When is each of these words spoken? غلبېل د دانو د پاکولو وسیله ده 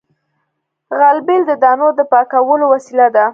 غلبېل 0.99 1.41
د 1.47 1.51
دانو 1.63 1.87
د 1.97 1.99
پاکولو 2.11 2.65
وسیله 2.73 3.07
ده 3.15 3.25